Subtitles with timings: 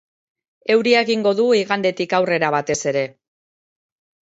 [0.75, 3.07] Euria egingo du, igandetik aurrera batez ere.